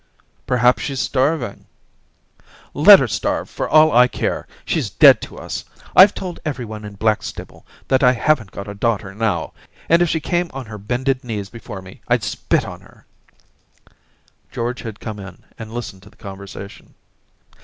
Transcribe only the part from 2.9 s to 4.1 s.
her starve, for all I